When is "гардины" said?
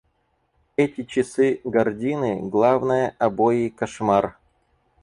1.63-2.41